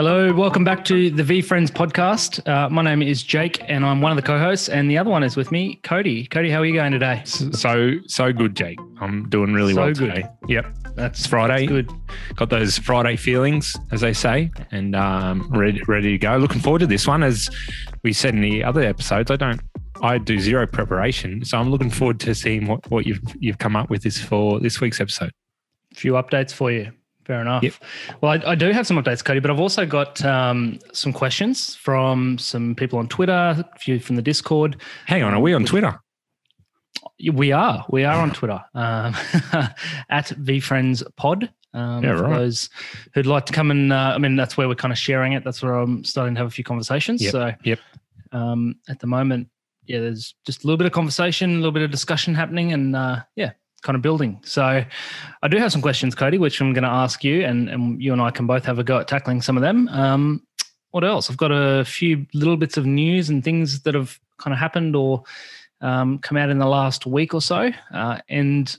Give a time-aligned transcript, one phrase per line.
[0.00, 2.48] Hello, welcome back to the VeeFriends podcast.
[2.48, 5.22] Uh, my name is Jake, and I'm one of the co-hosts, and the other one
[5.22, 6.24] is with me, Cody.
[6.24, 7.20] Cody, how are you going today?
[7.26, 8.78] So so good, Jake.
[8.98, 10.14] I'm doing really So well good.
[10.14, 10.28] today.
[10.48, 11.66] Yep, That's Friday.
[11.66, 11.92] good.
[12.34, 16.38] Got those Friday feelings, as they say, and um, ready ready to go.
[16.38, 17.22] Looking forward to this one.
[17.22, 17.50] As
[18.02, 19.60] we said in the other episodes, I don't.
[20.00, 23.76] I do zero preparation, so I'm looking forward to seeing what, what you've you've come
[23.76, 25.30] up with this for this week's episode.
[25.92, 26.90] A few updates for you.
[27.26, 27.62] Fair enough.
[27.62, 27.74] Yep.
[28.20, 31.76] Well, I, I do have some updates, Cody, but I've also got um, some questions
[31.76, 34.76] from some people on Twitter, a few from the Discord.
[35.06, 36.00] Hang on, are we on Twitter?
[37.32, 37.84] We are.
[37.90, 39.14] We are on Twitter um,
[40.10, 41.50] at VFriendsPod.
[41.72, 42.38] Um, Yeah, right.
[42.38, 42.68] those
[43.14, 45.44] who'd like to come and, uh, I mean, that's where we're kind of sharing it.
[45.44, 47.22] That's where I'm starting to have a few conversations.
[47.22, 47.78] Yep, So, yep.
[48.32, 49.48] Um, at the moment,
[49.84, 52.94] yeah, there's just a little bit of conversation, a little bit of discussion happening, and
[52.94, 53.52] uh, yeah,
[53.82, 54.40] kind of building.
[54.44, 54.84] So,
[55.42, 58.12] I do have some questions, Cody, which I'm going to ask you, and, and you
[58.12, 59.88] and I can both have a go at tackling some of them.
[59.88, 60.46] Um,
[60.90, 61.30] what else?
[61.30, 64.96] I've got a few little bits of news and things that have kind of happened
[64.96, 65.22] or
[65.80, 67.70] um, come out in the last week or so.
[67.92, 68.76] Uh, and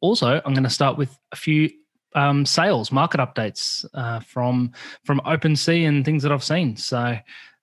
[0.00, 1.70] also, I'm going to start with a few
[2.14, 4.72] um, sales market updates uh, from
[5.04, 6.76] from OpenSea and things that I've seen.
[6.76, 7.16] So,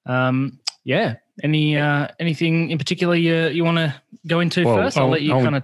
[0.08, 3.94] um, yeah, any uh, anything in particular you you want to
[4.28, 4.98] go into Well, first?
[4.98, 5.64] I'll, I'll- let you kind of.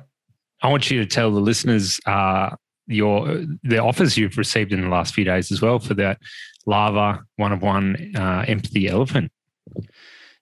[0.62, 2.56] I want you to tell the listeners uh,
[2.88, 6.20] your the offers you've received in the last few days as well for that
[6.66, 9.32] lava one of one uh, empathy elephant.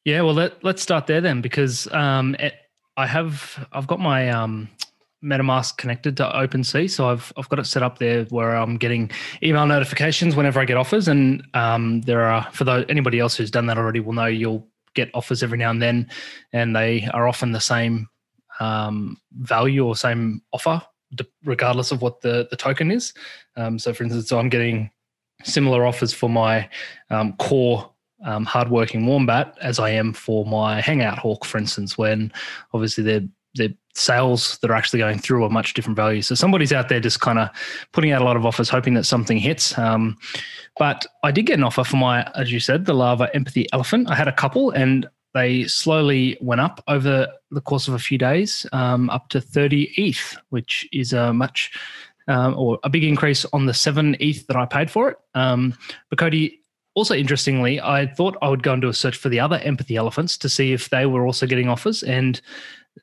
[0.04, 2.54] Yeah, well, let, let's start there then, because um, it,
[2.96, 4.70] I have I've got my um,
[5.24, 9.10] MetaMask connected to OpenSea, so I've I've got it set up there where I'm getting
[9.42, 13.50] email notifications whenever I get offers, and um, there are for those anybody else who's
[13.50, 16.08] done that already will know you'll get offers every now and then,
[16.54, 18.08] and they are often the same
[18.60, 20.82] um, value or same offer,
[21.44, 23.14] regardless of what the the token is.
[23.56, 24.92] Um, so, for instance, so I'm getting
[25.44, 26.70] similar offers for my
[27.10, 27.90] um, core
[28.24, 32.32] um, hardworking wombat as I am for my hangout hawk, for instance, when
[32.74, 36.28] obviously the the sales that are actually going through are much different values.
[36.28, 37.50] So somebody's out there just kind of
[37.94, 39.78] putting out a lot of offers, hoping that something hits.
[39.78, 40.18] Um,
[40.78, 44.10] but I did get an offer for my, as you said, the lava empathy elephant.
[44.10, 48.18] I had a couple and they slowly went up over the course of a few
[48.18, 51.72] days, um, up to 30 ETH, which is a much
[52.28, 55.18] um, or a big increase on the seven ETH that I paid for it.
[55.36, 55.78] Um,
[56.10, 56.62] but Cody,
[56.96, 59.98] also interestingly, I thought I would go and do a search for the other empathy
[59.98, 62.42] elephants to see if they were also getting offers, and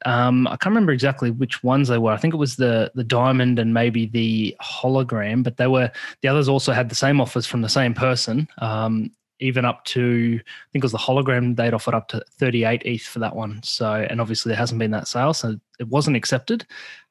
[0.06, 2.12] um, I can't remember exactly which ones they were.
[2.12, 5.90] I think it was the the diamond and maybe the hologram, but they were
[6.22, 8.48] the others also had the same offers from the same person.
[8.56, 9.12] Um,
[9.42, 13.02] even up to I think it was the hologram they'd offered up to 38 ETH
[13.02, 13.62] for that one.
[13.62, 16.66] So and obviously there hasn't been that sale, so it wasn't accepted.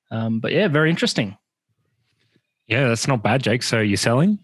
[0.10, 1.38] Um, but yeah, very interesting.
[2.68, 3.64] Yeah, that's not bad, Jake.
[3.64, 4.40] So you're selling?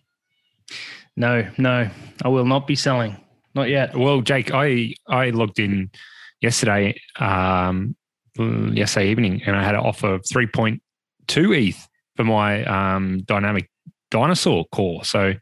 [1.15, 1.89] No, no,
[2.23, 3.15] I will not be selling.
[3.55, 3.95] Not yet.
[3.95, 5.89] Well, Jake, I I logged in
[6.41, 7.95] yesterday, um,
[8.37, 10.81] yesterday evening, and I had an offer of three point
[11.27, 13.69] two ETH for my um, dynamic
[14.11, 15.03] dinosaur core.
[15.03, 15.33] So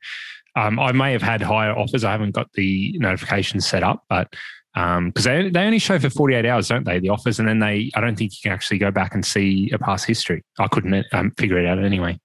[0.56, 2.04] um, I may have had higher offers.
[2.04, 4.34] I haven't got the notifications set up, but
[4.74, 7.00] because they they only show for forty eight hours, don't they?
[7.00, 9.70] The offers, and then they I don't think you can actually go back and see
[9.72, 10.44] a past history.
[10.60, 12.20] I couldn't um, figure it out anyway.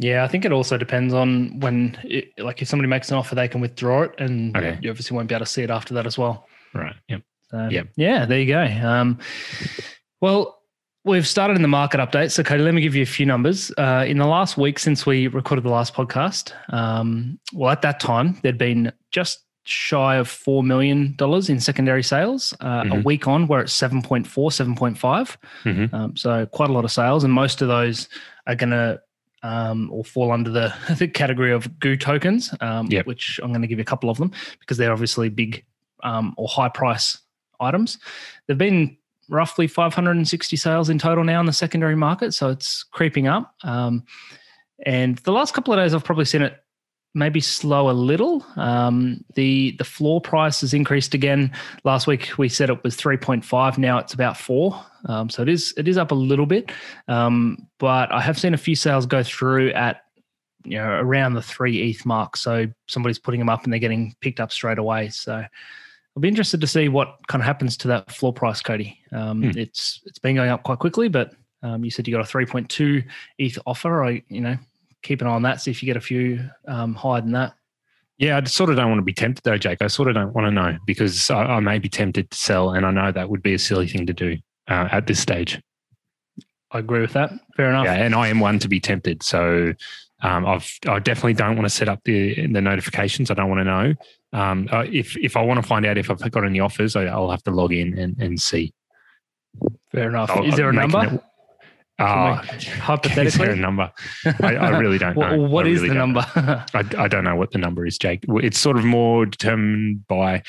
[0.00, 3.34] Yeah, I think it also depends on when, it, like, if somebody makes an offer,
[3.34, 4.78] they can withdraw it, and Okay.
[4.80, 6.46] you obviously won't be able to see it after that as well.
[6.72, 6.94] Right.
[7.08, 7.22] Yep.
[7.50, 7.88] So, Yep.
[7.96, 8.62] yeah, there you go.
[8.62, 9.18] Um,
[10.20, 10.57] well,
[11.04, 12.30] we've started in the market update.
[12.32, 13.72] So, Cody, let me give you a few numbers.
[13.78, 18.00] Uh, in the last week since we recorded the last podcast, um, well, at that
[18.00, 21.14] time, there'd been just shy of $4 million
[21.48, 22.54] in secondary sales.
[22.60, 23.04] Uh, A Mhm.
[23.04, 25.36] week on, we're at 7.4, 7.5.
[25.64, 25.92] Mhm.
[25.92, 27.22] Um, so, quite a lot of sales.
[27.24, 28.08] And most of those
[28.46, 29.00] are going to
[29.44, 33.06] um, or fall under the, the category of goo tokens, um, Yep.
[33.06, 35.64] which I'm going to give you a couple of them because they're obviously big
[36.02, 37.18] um, or high price
[37.60, 37.98] items.
[38.46, 38.96] There've been
[39.28, 43.54] roughly 560 sales in total now in the secondary market, so it's creeping up.
[43.64, 44.04] Um,
[44.84, 46.62] and the last couple of days, I've probably seen it
[47.14, 48.44] maybe slow a little.
[48.56, 51.52] Um, the the floor price has increased again.
[51.84, 53.78] Last week we said it was 3.5.
[53.78, 54.80] Now it's about four.
[55.06, 56.70] Um, so it is it is up a little bit.
[57.08, 60.02] Um, but I have seen a few sales go through at
[60.64, 62.36] you know around the three ETH mark.
[62.36, 65.08] So somebody's putting them up and they're getting picked up straight away.
[65.08, 65.44] So
[66.18, 68.98] I'll be interested to see what kind of happens to that floor price, Cody.
[69.12, 69.56] Um, Hmm.
[69.56, 71.32] It's it's been going up quite quickly, but
[71.62, 73.04] um, you said you got a 3.2
[73.38, 74.02] ETH offer.
[74.02, 74.56] I you know
[75.04, 75.60] keep an eye on that.
[75.60, 77.54] See if you get a few um, higher than that.
[78.18, 79.80] Yeah, I sort of don't want to be tempted though, Jake.
[79.80, 82.70] I sort of don't want to know because I, I may be tempted to sell,
[82.72, 85.60] and I know that would be a silly thing to do uh, at this stage.
[86.72, 87.30] I agree with that.
[87.56, 87.84] Fair enough.
[87.84, 89.22] Yeah, and I am one to be tempted.
[89.22, 89.72] So
[90.20, 93.30] Um, I've I definitely don't want to set up the the notifications.
[93.30, 93.94] I don't want to know.
[94.32, 97.04] Um, uh, if if I want to find out if I've got any offers, I,
[97.16, 98.74] will have to log in and, and see.
[99.90, 100.30] Fair enough.
[100.30, 101.04] I'll, is there a number?
[101.04, 101.22] It,
[101.98, 102.36] uh,
[102.80, 103.90] hypothetically, is there a number?
[104.40, 105.40] I, I really don't know.
[105.40, 106.20] What is really the number?
[106.74, 108.24] I, I don't know what the number is, Jake.
[108.28, 110.42] It's sort of more determined by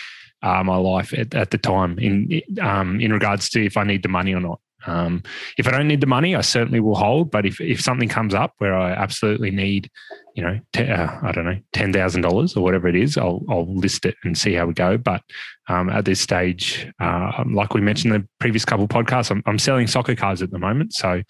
[0.44, 4.04] uh, my life at, at the time in um, in regards to if I need
[4.04, 4.60] the money or not.
[4.86, 5.24] Um,
[5.58, 7.32] if I don't need the money, I certainly will hold.
[7.32, 9.90] But if, if something comes up where I absolutely need,
[10.36, 13.42] you know, t- uh, I don't know, ten thousand dollars or whatever it is, I'll
[13.50, 14.98] I'll list it and see how we go.
[14.98, 15.22] But
[15.68, 19.60] um, at this stage, uh, like we mentioned in the previous couple podcasts, I'm, I'm
[19.60, 21.22] selling soccer cards at the moment, so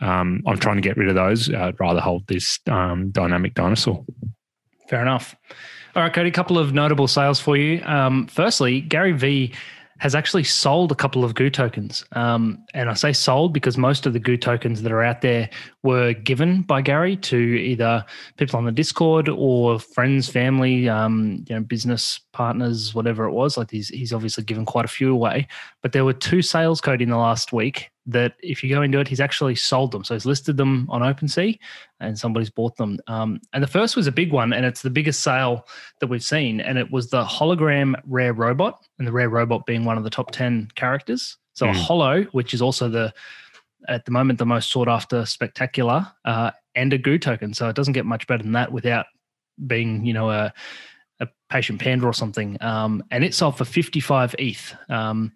[0.00, 1.52] um, I'm trying to get rid of those.
[1.52, 4.04] I'd rather hold this um, dynamic dinosaur.
[4.88, 5.34] Fair enough.
[5.96, 7.80] All right, Cody, a couple of notable sales for you.
[7.84, 9.52] Um, firstly, Gary Vee
[9.98, 12.04] has actually sold a couple of Goo tokens.
[12.12, 15.48] Um, and I say sold because most of the Goo tokens that are out there
[15.82, 18.04] were given by Gary to either
[18.36, 23.56] people on the Discord or friends, family, um, you know, business partners, whatever it was.
[23.56, 25.46] Like he's, he's obviously given quite a few away.
[25.82, 29.00] But there were two sales code in the last week that if you go into
[29.00, 30.04] it, he's actually sold them.
[30.04, 31.58] So he's listed them on OpenSea
[32.00, 32.98] and somebody's bought them.
[33.06, 35.66] Um, and the first was a big one, and it's the biggest sale
[36.00, 36.60] that we've seen.
[36.60, 40.10] And it was the hologram rare robot, and the rare robot being one of the
[40.10, 41.38] top 10 characters.
[41.54, 41.70] So mm.
[41.70, 43.14] a hollow, which is also the,
[43.88, 47.54] at the moment, the most sought after spectacular, uh, and a goo token.
[47.54, 49.06] So it doesn't get much better than that without
[49.66, 50.52] being, you know, a,
[51.20, 52.58] a patient panda or something.
[52.60, 54.74] Um, and it sold for 55 ETH.
[54.90, 55.32] Um,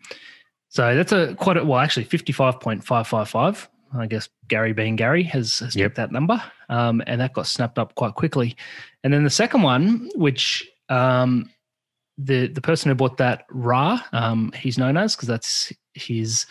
[0.69, 3.69] so that's a quite a, well, actually, fifty-five point five five five.
[3.97, 5.95] I guess Gary being Gary has, has yep.
[5.95, 8.55] that number, um, and that got snapped up quite quickly.
[9.03, 11.51] And then the second one, which um,
[12.19, 16.45] the the person who bought that Ra, um, he's known as because that's his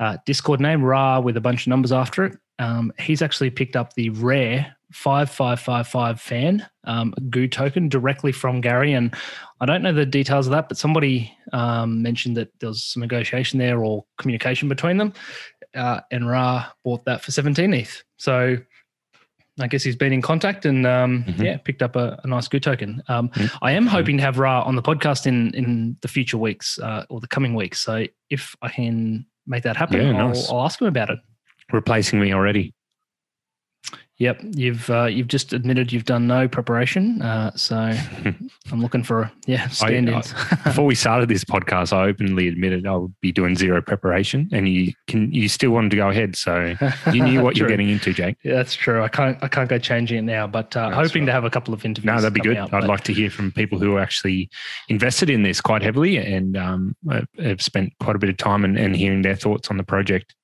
[0.00, 2.36] uh, Discord name, Ra, with a bunch of numbers after it.
[2.58, 8.92] Um, he's actually picked up the rare 5555 fan um, goo token directly from Gary.
[8.92, 9.14] And
[9.60, 13.00] I don't know the details of that, but somebody um, mentioned that there was some
[13.00, 15.12] negotiation there or communication between them.
[15.74, 18.02] Uh, and Ra bought that for 17 ETH.
[18.16, 18.58] So
[19.60, 21.42] I guess he's been in contact and um, mm-hmm.
[21.42, 23.02] yeah, picked up a, a nice goo token.
[23.08, 23.64] Um, mm-hmm.
[23.64, 27.04] I am hoping to have Ra on the podcast in in the future weeks uh,
[27.08, 27.80] or the coming weeks.
[27.80, 30.48] So if I can make that happen, yeah, nice.
[30.48, 31.18] I'll, I'll ask him about it.
[31.72, 32.74] Replacing me already.
[34.20, 37.74] Yep, you've uh, you've just admitted you've done no preparation, uh, so
[38.70, 40.34] I'm looking for yeah stand-ins.
[40.36, 43.80] I, I, before we started this podcast, I openly admitted I would be doing zero
[43.80, 46.74] preparation, and you can you still wanted to go ahead, so
[47.14, 48.36] you knew what you're getting into, Jake.
[48.44, 49.02] Yeah, that's true.
[49.02, 51.26] I can't I can't go changing it now, but uh, hoping right.
[51.26, 52.14] to have a couple of interviews.
[52.14, 52.58] No, that'd be good.
[52.58, 54.50] Out, I'd like to hear from people who are actually
[54.90, 56.94] invested in this quite heavily and um,
[57.38, 60.34] have spent quite a bit of time and, and hearing their thoughts on the project.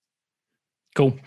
[0.95, 1.19] Cool.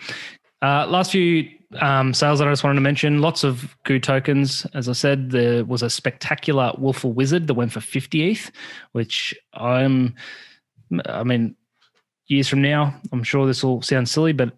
[0.61, 3.21] Uh, last few um, sales that I just wanted to mention.
[3.21, 4.65] Lots of Goo tokens.
[4.73, 8.51] As I said, there was a spectacular Wolful Wizard that went for 50 ETH,
[8.91, 10.15] which I'm,
[11.05, 11.55] I mean,
[12.27, 14.53] years from now, I'm sure this will sound silly, but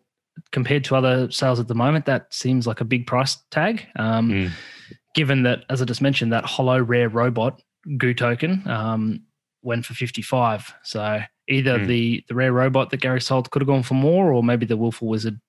[0.52, 3.86] compared to other sales at the moment, that seems like a big price tag.
[3.98, 4.52] Um, mm.
[5.14, 7.62] Given that, as I just mentioned, that hollow rare robot
[7.98, 9.24] Goo token um,
[9.62, 10.74] went for 55.
[10.84, 11.88] So either mm.
[11.88, 14.78] the the rare robot that Gary sold could have gone for more, or maybe the
[14.78, 15.40] Wolful Wizard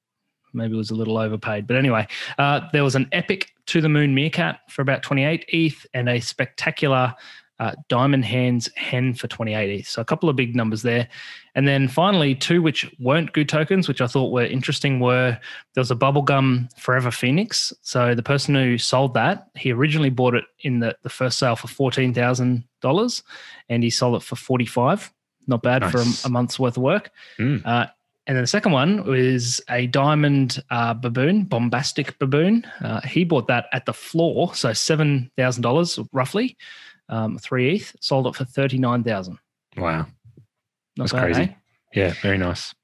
[0.52, 1.66] maybe it was a little overpaid.
[1.66, 2.06] But anyway,
[2.38, 6.20] uh, there was an epic to the moon meerkat for about 28 ETH and a
[6.20, 7.14] spectacular
[7.60, 9.86] uh, diamond hands hen for 28 ETH.
[9.86, 11.06] So a couple of big numbers there.
[11.54, 15.38] And then finally, two which weren't goo tokens, which I thought were interesting, were
[15.74, 17.72] there was a bubblegum Forever Phoenix.
[17.82, 21.54] So the person who sold that, he originally bought it in the, the first sale
[21.54, 23.22] for $14,000
[23.68, 25.12] and he sold it for 45
[25.46, 25.90] not bad nice.
[25.90, 27.10] for a, a, month's worth of work.
[27.38, 27.64] Mm.
[27.64, 27.86] Uh,
[28.26, 32.64] and then the second one was a diamond uh, baboon, bombastic baboon.
[32.80, 36.56] Uh, he bought that at the floor, so seven thousand dollars roughly,
[37.08, 37.96] um, three ETH.
[38.00, 39.38] Sold it for thirty nine thousand.
[39.76, 40.06] Wow,
[40.96, 41.42] Not that's bad, crazy.
[41.42, 41.54] Eh?
[41.94, 42.74] Yeah, very nice.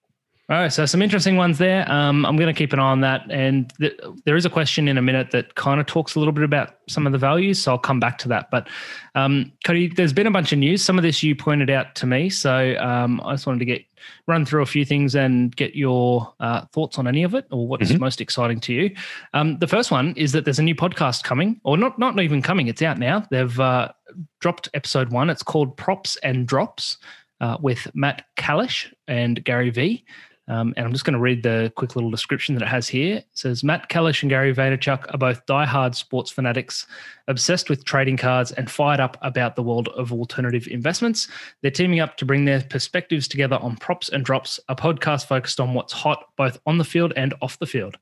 [0.50, 1.90] All right, so some interesting ones there.
[1.93, 3.31] Um, I'm going to keep an eye on that.
[3.31, 6.33] And th- there is a question in a minute that kind of talks a little
[6.33, 7.62] bit about some of the values.
[7.62, 8.50] So I'll come back to that.
[8.50, 8.67] But
[9.14, 10.83] um, Cody, there's been a bunch of news.
[10.83, 12.31] Some of this you pointed out to me.
[12.31, 13.85] So um, I just wanted to get
[14.26, 17.69] run through a few things and get your uh, thoughts on any of it or
[17.69, 18.00] what's mm-hmm.
[18.00, 18.97] most exciting to you.
[19.35, 22.40] Um, the first one is that there's a new podcast coming, or not, not even
[22.40, 23.26] coming, it's out now.
[23.31, 23.93] They've uh,
[24.40, 25.28] dropped episode one.
[25.28, 26.97] It's called Props and Drops.
[27.40, 30.05] Uh, with Matt Kalish and Gary Vee.
[30.49, 33.19] Um, and I'm just going to read the quick little description that it has here.
[33.19, 36.87] It says Matt Kalish and Gary Vaynerchuk are both die-hard sports fanatics,
[37.28, 41.28] obsessed with trading cards and fired up about the world of alternative investments.
[41.61, 45.61] They're teaming up to bring their perspectives together on Props and Drops, a podcast focused
[45.61, 47.99] on what's hot both on the field and off the field.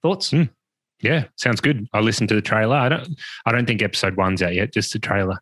[0.00, 0.30] Thoughts?
[0.30, 0.48] Mm.
[1.00, 1.86] Yeah, sounds good.
[1.92, 2.76] I listened to the trailer.
[2.76, 3.20] I don't.
[3.46, 4.72] I don't think episode one's out yet.
[4.72, 5.38] Just the trailer.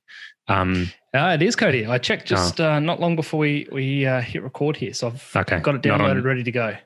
[0.48, 1.86] Um, uh, it is Cody.
[1.86, 2.72] I checked just oh.
[2.72, 5.60] uh, not long before we we uh, hit record here, so I've okay.
[5.60, 6.76] got it downloaded, ready to go.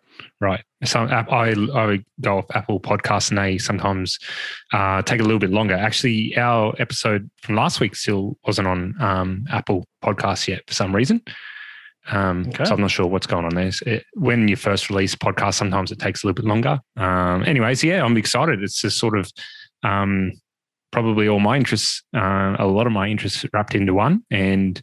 [0.40, 0.62] Right.
[0.84, 4.18] So I I go off Apple Podcasts and they sometimes
[4.72, 5.74] uh, take a little bit longer.
[5.74, 10.94] Actually, our episode from last week still wasn't on um, Apple Podcasts yet for some
[10.94, 11.22] reason.
[12.10, 12.64] Um, okay.
[12.64, 13.70] So I'm not sure what's going on there.
[13.86, 16.80] It, when you first release podcast, sometimes it takes a little bit longer.
[16.96, 18.62] Um, anyways, yeah, I'm excited.
[18.62, 19.30] It's just sort of
[19.82, 20.32] um,
[20.90, 24.24] probably all my interests, uh, a lot of my interests wrapped into one.
[24.30, 24.80] And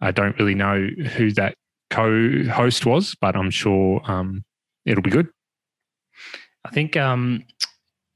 [0.00, 1.54] I don't really know who that
[1.90, 4.44] co-host was, but I'm sure um,
[4.84, 5.28] it'll be good.
[6.64, 7.44] I think, um,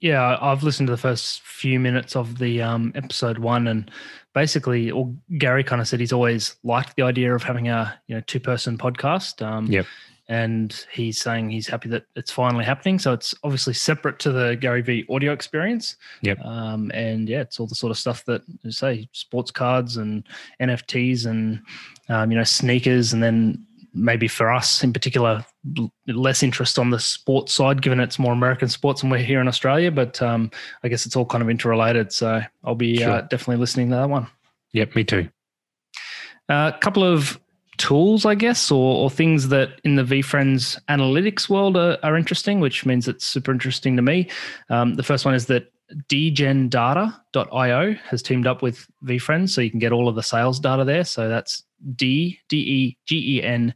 [0.01, 3.91] yeah, I've listened to the first few minutes of the um, episode one, and
[4.35, 8.17] basically, or Gary kind of said he's always liked the idea of having a you
[8.17, 9.41] know two person podcast.
[9.41, 9.87] Um, yep
[10.29, 12.99] and he's saying he's happy that it's finally happening.
[12.99, 15.97] So it's obviously separate to the Gary Vee audio experience.
[16.23, 16.41] Yep.
[16.45, 20.27] Um, and yeah, it's all the sort of stuff that you say sports cards and
[20.61, 21.61] NFTs and
[22.09, 25.45] um, you know sneakers, and then maybe for us in particular,
[26.09, 29.49] less interest on the sports side, given it's more American sports and we're here in
[29.49, 29.91] Australia.
[29.91, 30.51] But um,
[30.83, 32.13] I guess it's all kind of interrelated.
[32.13, 33.15] So I'll be uh, sure.
[33.17, 34.27] uh, definitely listening to that one.
[34.73, 35.29] Yep, me too.
[36.49, 37.41] A uh, couple of
[37.77, 42.61] tools, I guess, or, or things that in the VeeFriends analytics world are, are interesting,
[42.61, 44.29] which means it's super interesting to me.
[44.71, 45.73] Um, the first one is that
[46.09, 50.85] degendata.io has teamed up with VeeFriends, so you can get all of the sales data
[50.85, 51.05] there.
[51.05, 51.63] So that's
[51.97, 53.75] D D E G E N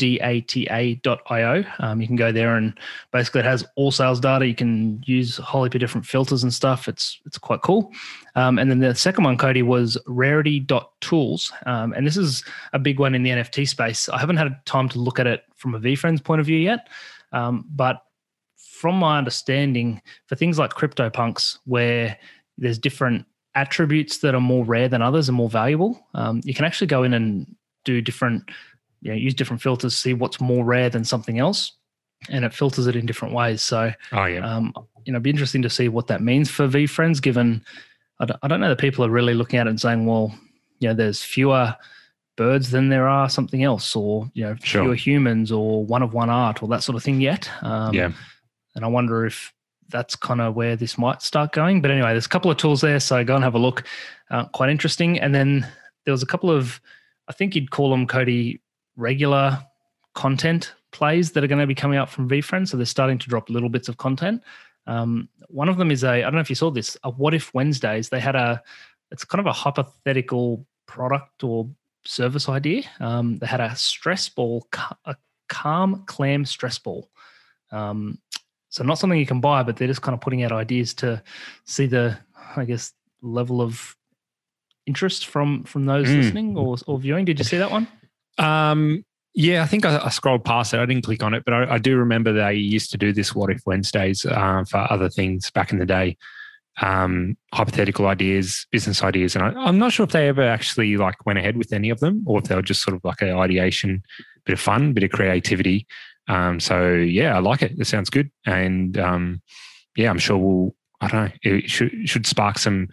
[0.00, 1.64] data.io.
[1.78, 2.78] Um, you can go there and
[3.12, 4.46] basically it has all sales data.
[4.46, 6.88] You can use a whole heap of different filters and stuff.
[6.88, 7.92] It's it's quite cool.
[8.34, 11.52] Um, and then the second one, Cody, was rarity.tools.
[11.66, 12.42] Um, and this is
[12.72, 14.08] a big one in the NFT space.
[14.08, 16.88] I haven't had time to look at it from a VeeFriends point of view yet.
[17.32, 18.02] Um, but
[18.56, 22.16] from my understanding, for things like CryptoPunks, where
[22.56, 26.64] there's different attributes that are more rare than others and more valuable, um, you can
[26.64, 27.54] actually go in and
[27.84, 28.50] do different
[29.00, 31.72] you know, use different filters, see what's more rare than something else,
[32.28, 33.62] and it filters it in different ways.
[33.62, 34.72] So, oh yeah, um,
[35.04, 37.64] you know, it'd be interesting to see what that means for VeeFriends, Given
[38.20, 40.34] I don't, I don't know that people are really looking at it and saying, well,
[40.78, 41.74] you know, there's fewer
[42.36, 44.84] birds than there are something else, or you know, sure.
[44.84, 47.50] fewer humans, or one of one art, or that sort of thing yet.
[47.62, 48.12] Um, yeah,
[48.74, 49.52] and I wonder if
[49.88, 51.82] that's kind of where this might start going.
[51.82, 53.84] But anyway, there's a couple of tools there, so go and have a look.
[54.30, 55.18] Uh, quite interesting.
[55.18, 55.66] And then
[56.04, 56.80] there was a couple of,
[57.28, 58.60] I think you'd call them Cody
[58.96, 59.64] regular
[60.14, 62.68] content plays that are going to be coming out from VeeFriends.
[62.68, 64.42] So they're starting to drop little bits of content.
[64.86, 67.34] Um, one of them is a, I don't know if you saw this, a What
[67.34, 68.08] If Wednesdays.
[68.08, 68.62] They had a,
[69.10, 71.68] it's kind of a hypothetical product or
[72.04, 72.82] service idea.
[72.98, 74.66] Um, they had a stress ball,
[75.04, 75.16] a
[75.48, 77.10] calm clam stress ball.
[77.70, 78.18] Um,
[78.68, 81.22] so not something you can buy, but they're just kind of putting out ideas to
[81.64, 82.18] see the,
[82.56, 82.92] I guess,
[83.22, 83.96] level of
[84.86, 86.16] interest from from those mm.
[86.16, 87.24] listening or, or viewing.
[87.24, 87.86] Did you see that one?
[88.38, 90.80] Um, yeah, I think I, I, scrolled past it.
[90.80, 93.34] I didn't click on it, but I, I do remember they used to do this
[93.34, 96.16] What If Wednesdays uh, for other things back in the day.
[96.82, 101.26] Um, hypothetical ideas, business ideas, and I, am not sure if they ever actually like
[101.26, 103.36] went ahead with any of them, or if they were just sort of like an
[103.36, 104.02] ideation,
[104.46, 105.86] bit of fun, bit of creativity.
[106.28, 107.72] Um, so yeah, I like it.
[107.78, 109.42] It sounds good, and um,
[109.96, 110.74] yeah, I'm sure we'll.
[111.02, 111.32] I don't know.
[111.42, 112.88] It should should spark some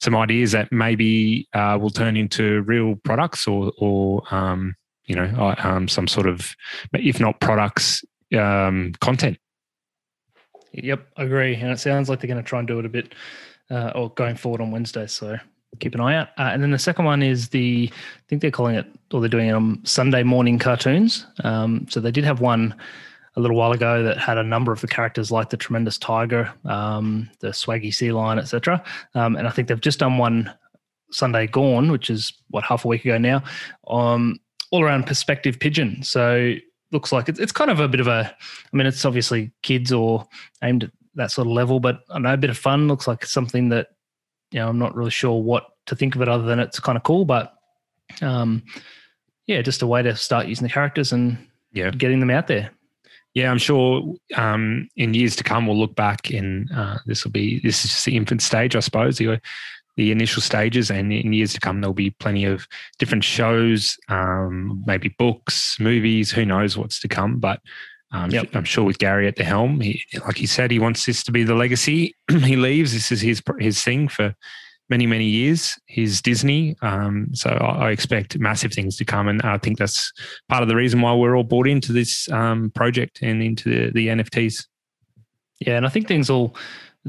[0.00, 4.74] some ideas that maybe uh, will turn into real products or or um,
[5.06, 6.54] you know, um, some sort of,
[6.94, 8.02] if not products,
[8.34, 9.38] um, content.
[10.72, 11.54] Yep, agree.
[11.54, 13.14] And it sounds like they're going to try and do it a bit,
[13.70, 15.06] uh, or going forward on Wednesday.
[15.06, 15.36] So
[15.78, 16.28] keep an eye out.
[16.38, 19.28] Uh, and then the second one is the, I think they're calling it, or they're
[19.28, 21.26] doing it on Sunday morning cartoons.
[21.44, 22.74] Um, so they did have one
[23.36, 26.52] a little while ago that had a number of the characters like the tremendous tiger,
[26.64, 28.82] um, the swaggy sea lion, etc.
[29.14, 30.52] Um, and I think they've just done one
[31.10, 33.42] Sunday gone, which is what half a week ago now,
[33.88, 34.38] um,
[34.70, 36.02] all around perspective pigeon.
[36.02, 36.54] So
[36.92, 38.34] looks like it's, it's kind of a bit of a,
[38.72, 40.26] I mean, it's obviously kids or
[40.62, 43.26] aimed at that sort of level, but I know a bit of fun looks like
[43.26, 43.88] something that,
[44.52, 46.96] you know, I'm not really sure what to think of it other than it's kind
[46.96, 47.54] of cool, but
[48.22, 48.62] um,
[49.46, 51.36] yeah, just a way to start using the characters and
[51.72, 51.90] yeah.
[51.90, 52.70] getting them out there.
[53.34, 57.32] Yeah, I'm sure um, in years to come we'll look back and uh, this will
[57.32, 59.20] be this is just the infant stage, I suppose
[59.96, 62.66] the initial stages, and in years to come, there'll be plenty of
[62.98, 66.32] different shows, um, maybe books, movies.
[66.32, 67.38] Who knows what's to come?
[67.38, 67.60] But
[68.10, 68.48] um, yep.
[68.54, 71.32] I'm sure with Gary at the helm, he, like he said, he wants this to
[71.32, 72.92] be the legacy he leaves.
[72.92, 74.34] This is his his thing for
[74.90, 75.74] many many years.
[75.96, 80.12] is Disney, um, so I, I, expect massive things to come, and I think that's
[80.48, 83.92] part of the reason why we're all bought into this um, project and into the,
[83.92, 84.66] the NFTs.
[85.60, 86.54] Yeah, and I think things will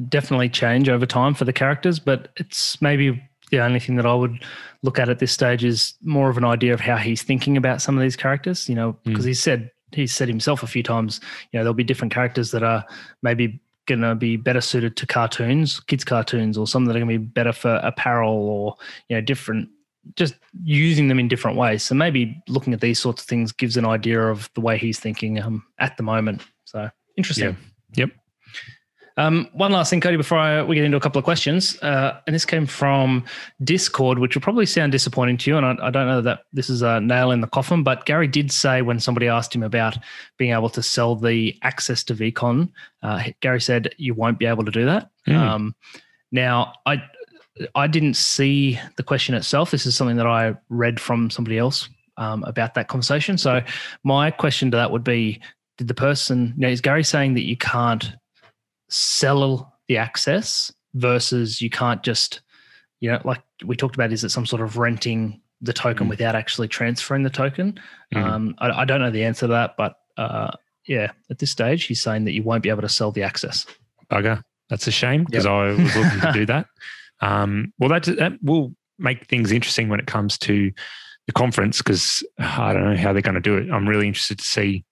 [0.09, 4.13] definitely change over time for the characters, but it's maybe the only thing that I
[4.13, 4.43] would
[4.81, 7.81] look at at this stage is more of an idea of how he's thinking about
[7.81, 8.69] some of these characters.
[8.69, 9.29] You know, because mm.
[9.29, 11.19] he said he said himself a few times.
[11.51, 12.85] You know, there'll be different characters that are
[13.21, 17.11] maybe going to be better suited to cartoons, kids cartoons, or some that are going
[17.11, 18.75] to be better for apparel or
[19.09, 19.69] you know different.
[20.15, 21.81] Just using them in different ways.
[21.81, 24.99] So maybe looking at these sorts of things gives an idea of the way he's
[24.99, 26.43] thinking um, at the moment.
[26.65, 27.57] So interesting.
[27.95, 28.05] Yeah.
[28.05, 28.11] Yep.
[29.17, 32.19] Um, one last thing, Cody, before I, we get into a couple of questions, uh,
[32.27, 33.23] and this came from
[33.63, 36.69] Discord, which will probably sound disappointing to you, and I, I, don't know that this
[36.69, 39.97] is a nail in the coffin, but Gary did say when somebody asked him about
[40.37, 42.69] being able to sell the access to VeeCon,
[43.03, 45.09] uh, Gary said you won't be able to do that.
[45.27, 45.35] Mm.
[45.35, 45.75] Um,
[46.31, 47.01] now, I
[47.73, 49.71] I didn't see the question itself.
[49.71, 53.37] This is something that I read from somebody else um, about that conversation.
[53.37, 53.61] So
[54.03, 55.39] my question to that would be:
[55.77, 56.53] Did the person?
[56.57, 58.11] You know, is Gary saying that you can't
[58.95, 62.41] sell the access versus you can't just,
[63.01, 66.09] you know, like we talked about, is it some sort of renting the token mm.
[66.09, 67.77] without actually transferring the token?
[68.13, 68.23] Mm.
[68.23, 70.51] Um, I, I, don't know the answer to that, but uh,
[70.87, 73.65] yeah, at this stage, he's saying that you won't be able to sell the access.
[74.09, 74.41] Bugger.
[74.69, 75.53] That's a shame because yep.
[75.53, 76.67] I was looking to do that.
[77.21, 80.71] Um, well, that, that will make things interesting when it comes to
[81.27, 83.69] the conference because I don't know how they're going to do it.
[83.71, 84.85] I'm really interested to see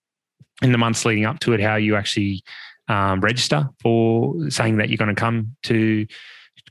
[0.62, 2.44] in the months leading up to it how you actually
[2.88, 6.06] um, register for saying that you're going to come to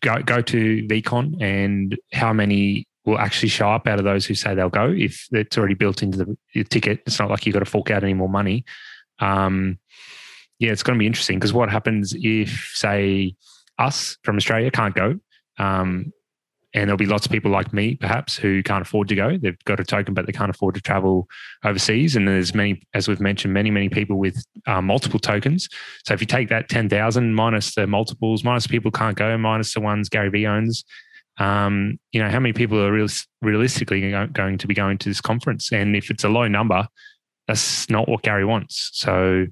[0.01, 4.33] go, go to VeeCon and how many will actually show up out of those who
[4.33, 7.01] say they'll go if it's already built into the, ticket.
[7.05, 8.63] It's not like you've got to fork out any more money.
[9.19, 9.79] Um,
[10.59, 13.35] yeah, it's going to be interesting because what happens if, say,
[13.79, 15.19] us from Australia can't go?
[15.57, 16.13] Um,
[16.73, 19.37] and there'll be lots of people like me, perhaps, who can't afford to go.
[19.37, 21.27] They've got a token, but they can't afford to travel
[21.63, 22.15] overseas.
[22.15, 25.69] And there's many, as we've mentioned, many, many people with uh, multiple tokens.
[26.05, 29.81] So if you take that 10,000 minus the multiples, minus people can't go, minus the
[29.81, 30.83] ones Gary Vee owns,
[31.37, 33.07] um, you know, how many people are real,
[33.41, 35.71] realistically going to be going to this conference?
[35.71, 36.87] And if it's a low number,
[37.47, 38.89] that's not what Gary wants.
[38.93, 39.45] So,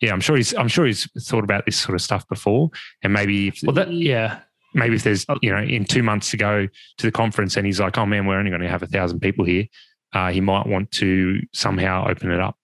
[0.00, 2.70] yeah, I'm sure he's I'm sure he's thought about this sort of stuff before,
[3.02, 4.40] and maybe if, well, that yeah,
[4.74, 5.36] maybe if there's oh.
[5.42, 6.66] you know in two months to go
[6.98, 9.20] to the conference and he's like oh man we're only going to have a thousand
[9.20, 9.66] people here
[10.12, 12.58] uh, he might want to somehow open it up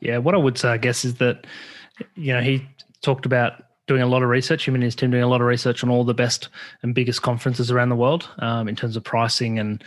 [0.00, 1.46] yeah what i would say i guess is that
[2.14, 2.66] you know he
[3.02, 5.46] talked about doing a lot of research him and his team doing a lot of
[5.46, 6.48] research on all the best
[6.82, 9.82] and biggest conferences around the world um, in terms of pricing and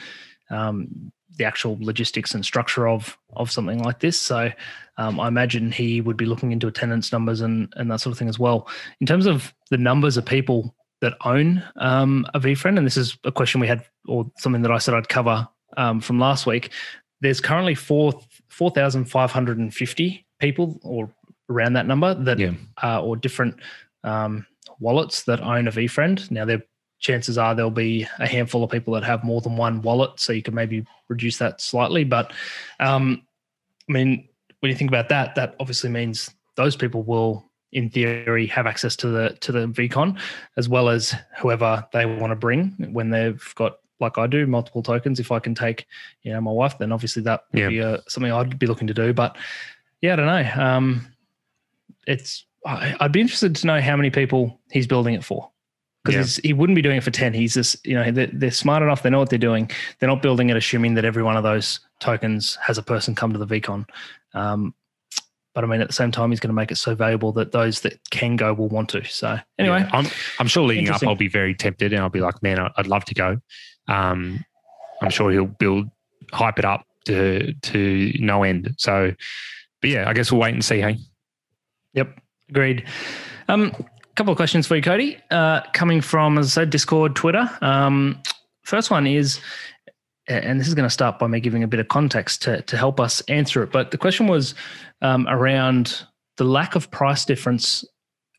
[0.50, 4.20] um, the actual logistics and structure of of something like this.
[4.20, 4.52] So
[4.98, 8.18] um, I imagine he would be looking into attendance numbers and and that sort of
[8.18, 8.68] thing as well.
[9.02, 13.18] In terms of the numbers of people that own um, a VeeFriend, and this is
[13.24, 16.72] a question we had, or something that I said I'd cover um, from last week.
[17.22, 21.10] There's currently four four thousand five hundred and fifty people, or
[21.50, 22.54] around that number, that yeah.
[22.84, 23.56] uh, or different
[24.04, 24.46] um,
[24.80, 26.32] wallets that own a VeeFriend.
[26.32, 26.64] Now, their
[27.00, 30.34] chances are there'll be a handful of people that have more than one wallet, so
[30.34, 32.04] you can maybe reduce that slightly.
[32.04, 32.34] But
[32.80, 33.22] um,
[33.88, 34.28] I mean,
[34.60, 37.44] when you think about that, that obviously means those people will
[37.76, 40.18] in theory have access to the to the VeeCon
[40.56, 44.82] as well as whoever they want to bring when they've got like I do multiple
[44.82, 45.20] tokens.
[45.20, 45.86] If I can take
[46.24, 47.68] you know my wife, then obviously that would yeah.
[47.68, 49.14] be uh, something I'd be looking to do.
[49.14, 49.38] But
[50.02, 50.64] yeah, I don't know.
[50.64, 51.08] Um,
[52.08, 55.52] it's I'd be interested to know how many people he's building it for
[56.06, 56.48] because yeah.
[56.48, 59.02] he wouldn't be doing it for 10 he's just you know they're, they're, smart enough
[59.02, 61.80] they know what they're doing they're not building it assuming that every one of those
[62.00, 63.86] tokens has a person come to the VeeCon
[64.36, 64.74] um,
[65.56, 67.54] but I mean, at the same time, he's going to make it so valuable that
[67.54, 69.04] those that can go will want to.
[69.06, 70.06] So anyway, yeah, I'm
[70.38, 73.06] I'm sure leading up, I'll be very tempted, and I'll be like, man, I'd love
[73.06, 73.40] to go.
[73.88, 74.44] Um,
[75.02, 75.90] I'm sure he'll build,
[76.34, 78.76] hype it up to to no end.
[78.78, 79.14] So,
[79.80, 80.82] but yeah, I guess we'll wait and see.
[80.82, 80.98] Hey.
[81.94, 82.86] Yep, agreed.
[83.48, 85.18] Um, a couple of questions for you, Cody.
[85.32, 87.50] Uh, coming from, as I said, Discord, Twitter.
[87.62, 88.22] Um,
[88.64, 89.40] first one is
[90.28, 92.78] and this is going to start by me giving a bit of context to, to
[92.78, 93.72] help us answer it.
[93.72, 94.56] But the question was
[95.02, 96.06] um, around
[96.38, 97.86] the lack of price difference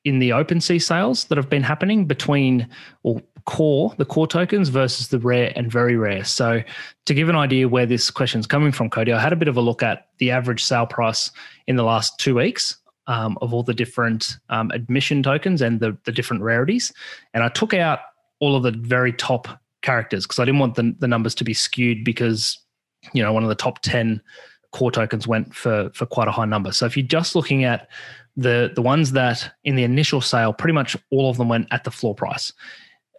[0.05, 2.69] in the OpenSea sales that have been happening between
[3.03, 6.25] or core, the core tokens versus the rare and very rare.
[6.25, 6.63] So
[7.07, 9.49] to give an idea where this question is coming from, Cody, I had a bit
[9.49, 11.31] of a look at the average sale price
[11.67, 15.97] in the last two weeks um, of all the different um, admission tokens and the,
[16.05, 16.93] the different rarities.
[17.35, 18.01] And I took out
[18.41, 19.49] all of the very top
[19.83, 22.59] characters because I didn't want the, the numbers to be skewed because,
[23.13, 24.21] you know, one of the top 10
[24.73, 26.73] core tokens went for, for quite a high number.
[26.73, 27.89] So if you're just looking at
[28.37, 31.85] the, the ones that in the initial sale, pretty much all of them went at
[31.85, 32.53] the floor price.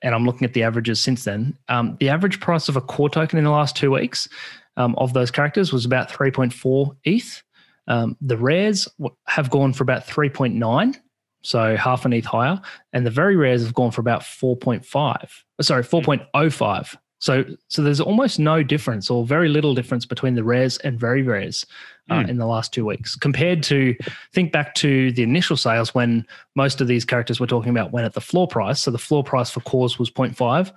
[0.04, 1.58] And I'm looking at the averages since then.
[1.70, 4.28] Um, the average price of a core token in the last two weeks
[4.76, 7.43] um, of those characters was about 3.4 ETH.
[7.88, 8.88] Um, the rares
[9.26, 11.00] have gone for about 3.9
[11.48, 15.30] so half an ETH higher, and the very rares have gone for about 4.5.
[15.62, 16.98] Sorry, 4.05.
[17.20, 21.24] So, so there's almost no difference or very little difference between the rares and very
[21.24, 21.66] rares
[22.10, 22.30] uh, mm.
[22.30, 23.96] in the last two weeks compared to
[24.34, 28.06] think back to the initial sales when most of these characters we're talking about went
[28.06, 28.82] at the floor price.
[28.82, 30.72] So the floor price for cores was 0.5,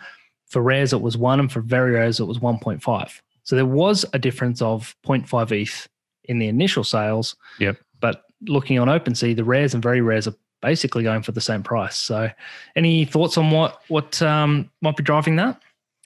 [0.46, 3.20] for rares it was one, and for very rares it was 1.5.
[3.42, 5.88] So there was a difference of 0.5 ETH
[6.24, 7.34] in the initial sales.
[7.58, 7.76] Yep.
[7.98, 11.62] But looking on OpenSea, the rares and very rares are basically going for the same
[11.62, 11.96] price.
[11.96, 12.30] So,
[12.76, 15.60] any thoughts on what what um, might be driving that?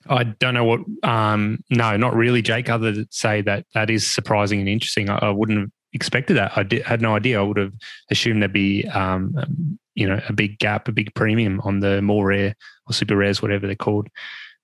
[0.09, 0.81] I don't know what.
[1.03, 2.69] Um, no, not really, Jake.
[2.69, 5.09] Other than say that that is surprising and interesting.
[5.09, 6.53] I, I wouldn't have expected that.
[6.57, 7.41] I did, had no idea.
[7.41, 7.73] I would have
[8.11, 12.27] assumed there'd be, um, you know, a big gap, a big premium on the more
[12.27, 12.55] rare
[12.87, 14.09] or super rares, whatever they're called.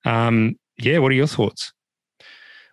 [0.04, 1.72] Um, yeah, what are your thoughts?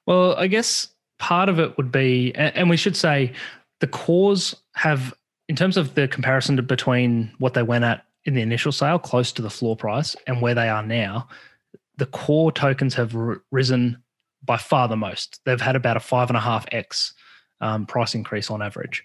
[0.06, 0.88] Well, I guess
[1.20, 3.34] part of it would be, and we should say,
[3.80, 5.14] the cores have,
[5.48, 9.32] in terms of the comparison between what they went at in the initial sale, close
[9.32, 11.28] to the floor price, and where they are now
[11.98, 14.02] the core tokens have r- risen
[14.44, 15.42] by far the most.
[15.46, 17.14] They've had about a five and a half x
[17.60, 19.04] um, price increase on average.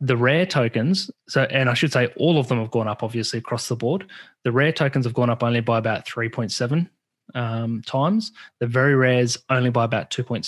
[0.00, 3.38] The rare tokens, so and I should say all of them have gone up obviously
[3.38, 4.06] across the board.
[4.42, 6.88] The rare tokens have gone up only by about 3.7
[7.34, 8.32] um, times.
[8.60, 10.44] The very rares only by about 2.6.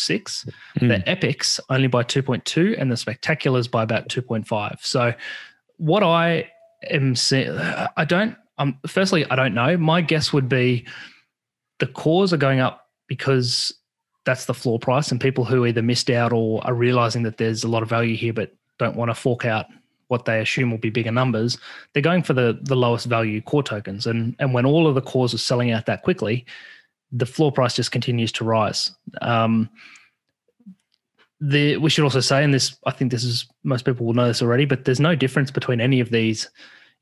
[0.79, 0.89] Mm.
[0.89, 4.85] The epics only by 2.2, and the spectaculars by about 2.5.
[4.85, 5.12] So,
[5.79, 6.51] what I
[6.91, 8.37] am seeing, I don't.
[8.59, 9.77] Um, firstly, I don't know.
[9.77, 10.87] My guess would be
[11.79, 13.73] the cores are going up because
[14.25, 17.65] that's the floor price, and people who either missed out or are realizing that there's
[17.65, 19.67] a lot of value here but don't want to fork out
[20.09, 21.59] what they assume will be bigger numbers,
[21.92, 24.07] they're going for the the lowest value core tokens.
[24.07, 26.47] And and when all of the cores are selling out that quickly,
[27.12, 28.92] the floor price just continues to rise.
[29.23, 29.69] Um,
[31.40, 34.29] the we should also say, and this I think this is most people will know
[34.29, 36.49] this already, but there's no difference between any of these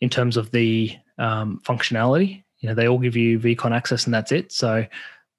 [0.00, 4.14] in terms of the um, functionality you know they all give you VeeCon access and
[4.14, 4.86] that's it so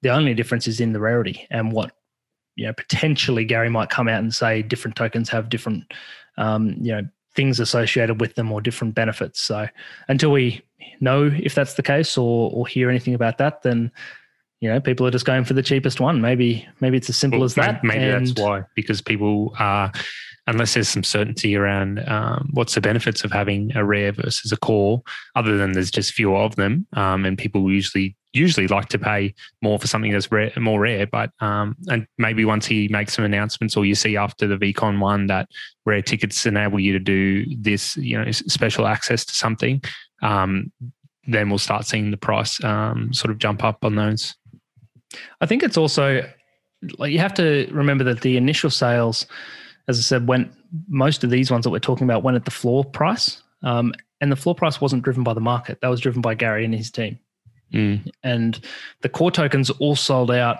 [0.02, 1.90] the only difference is in the rarity and what
[2.54, 5.92] you know potentially gary might come out and say different tokens have different
[6.38, 7.02] um, you know
[7.36, 9.40] things associated with them or different benefits.
[9.40, 9.68] So
[10.08, 10.62] until we
[11.00, 13.92] know if that's the case or or hear anything about that then
[14.60, 16.20] you know people are just going for the cheapest one.
[16.20, 19.92] Maybe maybe it's as simple well, as that maybe and, that's why because people are
[20.46, 24.56] unless there's some certainty around um, what's the benefits of having a rare versus a
[24.56, 25.02] core,
[25.34, 29.34] other than there's just fewer of them, um, and people usually usually like to pay
[29.62, 31.06] more for something that's rare, more rare.
[31.06, 35.00] But um, and maybe once he makes some announcements, or you see after the VeeCon
[35.00, 35.48] one that
[35.84, 39.82] rare tickets enable you to do this, you know, special access to something,
[40.22, 40.72] um,
[41.26, 44.34] then we'll start seeing the price um, sort of jump up on those.
[45.40, 46.28] I think it's also
[46.98, 49.26] like you have to remember that the initial sales
[49.88, 50.52] as I said, went
[50.88, 54.32] most of these ones that we're talking about went at the floor price, um, and
[54.32, 55.80] the floor price wasn't driven by the market.
[55.80, 57.18] That was driven by Gary and his team.
[57.72, 58.08] Mm.
[58.22, 58.60] And
[59.02, 60.58] the core tokens all sold out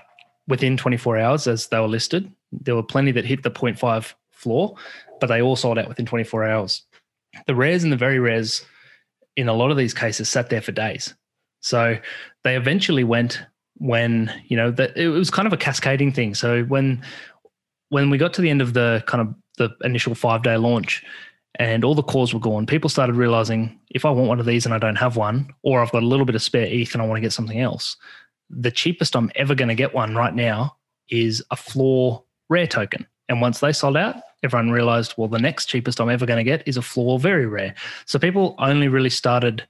[0.48, 2.30] within 24 hours as they were listed.
[2.52, 4.76] There were plenty that hit the 0.5 floor,
[5.20, 6.82] but they all sold out within 24 hours.
[7.46, 8.64] The rares and the very rares,
[9.36, 11.14] in a lot of these cases, sat there for days.
[11.60, 11.98] So
[12.44, 13.42] they eventually went
[13.78, 16.34] when you know that it was kind of a cascading thing.
[16.34, 17.02] So when
[17.88, 21.04] when we got to the end of the kind of the initial five day launch
[21.56, 24.64] and all the cores were gone, people started realizing if I want one of these
[24.64, 27.02] and I don't have one, or I've got a little bit of spare ETH and
[27.02, 27.96] I want to get something else,
[28.50, 30.76] the cheapest I'm ever going to get one right now
[31.08, 33.06] is a floor rare token.
[33.28, 36.44] And once they sold out, everyone realized, well, the next cheapest I'm ever going to
[36.44, 37.74] get is a floor very rare.
[38.04, 39.66] So people only really started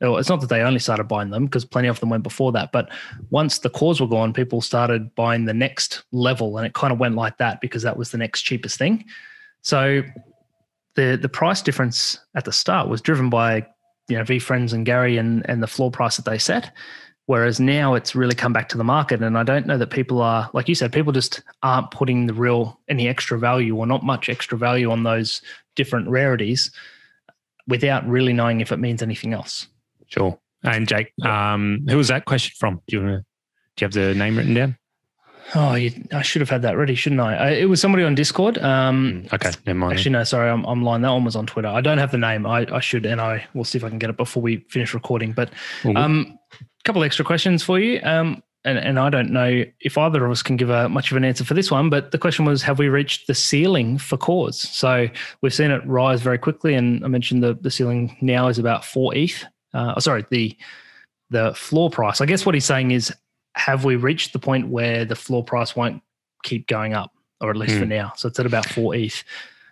[0.00, 2.52] Well, it's not that they only started buying them because plenty of them went before
[2.52, 2.72] that.
[2.72, 2.90] But
[3.30, 6.98] once the cores were gone, people started buying the next level, and it kind of
[6.98, 9.04] went like that because that was the next cheapest thing.
[9.62, 10.02] So
[10.96, 13.66] the the price difference at the start was driven by
[14.08, 16.72] you know VeeFriends and Gary and and the floor price that they set.
[17.26, 20.20] Whereas now it's really come back to the market, and I don't know that people
[20.20, 24.02] are like you said, people just aren't putting the real any extra value or not
[24.02, 25.40] much extra value on those
[25.76, 26.72] different rarities
[27.68, 29.68] without really knowing if it means anything else.
[30.08, 30.38] Sure.
[30.64, 32.82] And Jake, um, who was that question from?
[32.88, 33.14] Do you do
[33.78, 34.76] you have the name written down?
[35.54, 37.34] Oh, you, I should have had that ready, shouldn't I?
[37.34, 37.50] I?
[37.50, 38.58] It was somebody on Discord.
[38.58, 39.94] Um, hmm, okay, never mind.
[39.94, 41.02] Actually, no, sorry, I'm, I'm lying.
[41.02, 41.68] That one was on Twitter.
[41.68, 42.46] I don't have the name.
[42.46, 44.94] I, I should, and I will see if I can get it before we finish
[44.94, 45.32] recording.
[45.32, 45.50] But
[45.96, 48.00] um, a couple extra questions for you.
[48.02, 51.16] Um, and, and I don't know if either of us can give a much of
[51.16, 54.18] an answer for this one, but the question was, have we reached the ceiling for
[54.18, 54.60] cores?
[54.60, 55.08] So
[55.40, 58.84] we've seen it rise very quickly, and I mentioned the the ceiling now is about
[58.84, 60.56] four ETH uh, sorry, the
[61.30, 62.20] the floor price.
[62.20, 63.12] I guess what he's saying is,
[63.60, 66.02] have we reached the point where the floor price won't
[66.42, 67.80] keep going up, or at least mm.
[67.80, 67.90] for hmm.
[67.90, 68.12] now?
[68.16, 69.22] So it's at about four ETH.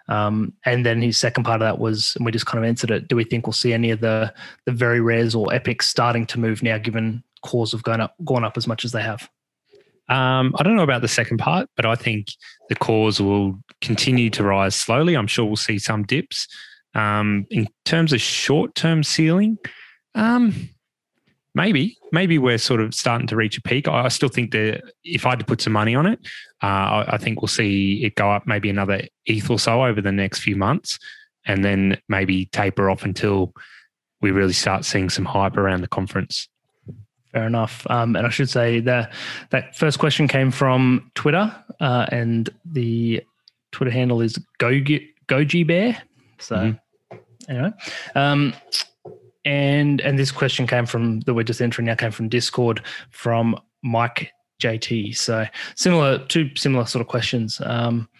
[0.08, 2.90] Um, and then his second part of that was, and we just kind of answered
[2.90, 3.08] it.
[3.08, 4.32] Do we think we'll see any of the
[4.66, 8.44] the very rares or epics starting to move now, given cores have gone up gone
[8.44, 9.28] up as much as they have?
[10.08, 12.28] Um, I don't know about the second part, but I think
[12.70, 15.14] the cores will continue to rise slowly.
[15.14, 16.48] I'm sure we'll see some dips.
[16.94, 19.58] Um, in terms of short term ceiling,
[20.14, 20.70] um,
[21.58, 23.86] maybe maybe we're sort of starting to reach a peak.
[23.88, 26.20] I still think that if I had to put some money on it,
[26.62, 30.00] uh, I, I, think we'll see it go up maybe another ETH or so over
[30.00, 30.98] the next few months,
[31.44, 33.52] and then maybe taper off until
[34.22, 36.48] we really start seeing some hype around the conference.
[37.32, 37.86] Fair enough.
[37.90, 39.12] Um, and I should say that
[39.50, 43.22] that first question came from Twitter, uh, and the
[43.72, 46.00] Twitter handle is Goji, Goji Bear.
[46.38, 47.16] So, mm-hmm.
[47.50, 47.72] anyway,
[48.14, 48.54] um,
[49.48, 53.58] and and this question came from that we're just entering now came from Discord from
[53.82, 54.30] Mike
[54.62, 55.16] JT.
[55.16, 57.58] So similar, two similar sort of questions.
[57.64, 58.10] Um,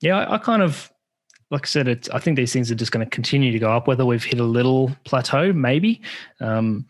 [0.00, 0.90] yeah, I, I kind of
[1.50, 3.70] like I said, it's, I think these things are just going to continue to go
[3.70, 3.86] up.
[3.86, 6.00] Whether we've hit a little plateau, maybe.
[6.40, 6.86] Um,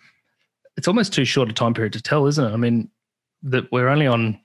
[0.76, 2.52] it's almost too short a time period to tell, isn't it?
[2.52, 2.88] I mean,
[3.42, 4.40] that we're only on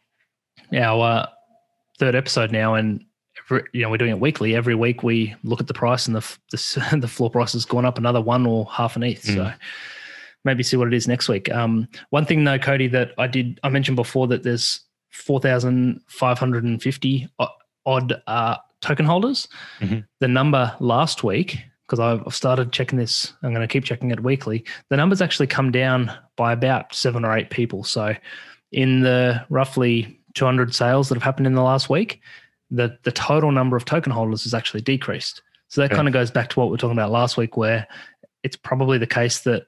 [0.76, 1.30] our uh,
[2.00, 3.06] third episode now, and
[3.40, 4.56] every, you know we're doing it weekly.
[4.56, 7.86] Every week we look at the price, and the the, the floor price has gone
[7.86, 9.24] up another one or half an ETH.
[9.24, 9.36] Mm.
[9.36, 9.54] So
[10.46, 11.52] maybe see what it is next week.
[11.52, 16.02] Um, one thing though, Cody, that I did I mentioned before that there's four thousand
[16.08, 17.28] five hundred and fifty
[17.86, 19.48] odd uh, token holders.
[19.80, 20.00] Mm-hmm.
[20.20, 23.34] The number last week because I've started checking this.
[23.44, 24.66] I'm going to keep checking it weekly.
[24.90, 27.84] The numbers actually come down by about seven or eight people.
[27.84, 28.16] So,
[28.72, 32.22] in the roughly 200 sales that have happened in the last week,
[32.74, 35.42] the the total number of token holders has actually decreased.
[35.70, 35.96] So that okay.
[35.96, 37.88] kind of goes back to what we are talking about last week, where
[38.44, 39.68] it's probably the case that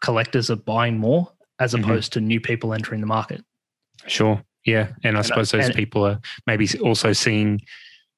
[0.00, 1.84] collectors are buying more as mm-hmm.
[1.84, 2.20] opposed mm-hmm.
[2.20, 3.44] to new people entering the market.
[4.06, 4.42] Sure.
[4.64, 7.60] Yeah, and I and suppose those people are maybe also seeing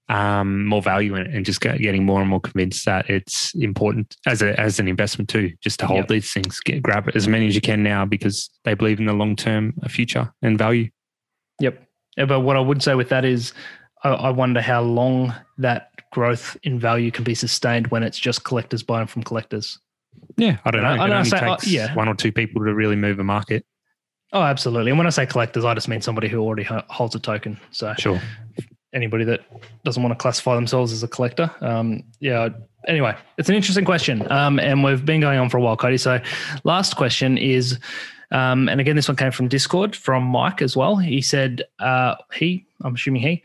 [0.09, 4.17] um, more value in it and just getting more and more convinced that it's important
[4.27, 6.09] as a as an investment too, just to hold yep.
[6.09, 9.13] these things, get grab as many as you can now because they believe in the
[9.13, 10.89] long term future and value.
[11.61, 11.83] Yep.
[12.17, 13.53] But what I would say with that is,
[14.07, 18.45] I, I wonder how long that growth in value can be sustained when it's just
[18.45, 19.79] collectors buying from collectors.
[20.37, 20.89] Yeah, I don't know.
[20.89, 21.95] I, it only say, takes yeah.
[21.95, 23.65] one or two people to really move a market.
[24.33, 24.91] Oh, absolutely.
[24.91, 27.59] And when I say collectors, I just mean somebody who already holds a token.
[27.71, 28.21] So sure
[28.97, 29.43] anybody that
[29.85, 31.51] doesn't want to classify themselves as a collector.
[31.61, 32.49] Um, yeah.
[32.89, 35.99] Anyway, it's an interesting question, um, and we've been going on for a while, Cody.
[35.99, 36.21] So,
[36.65, 37.79] last question is,
[38.31, 40.97] um, and again, this one came from Discord from Mike as well.
[40.97, 43.43] He said, uh, he, I'm assuming he,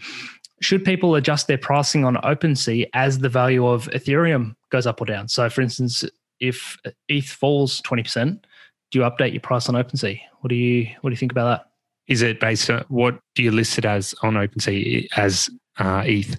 [0.61, 5.05] should people adjust their pricing on OpenSea as the value of Ethereum goes up or
[5.05, 5.27] down?
[5.27, 6.03] So, for instance,
[6.39, 6.77] if
[7.09, 8.43] ETH falls 20%,
[8.91, 10.19] do you update your price on OpenSea?
[10.39, 11.71] What do you what do you think about that?
[12.11, 16.37] is it based on what do you list it as on OpenSea as uh, ETH?